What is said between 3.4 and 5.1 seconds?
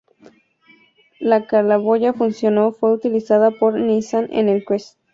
por Nissan en el Quest.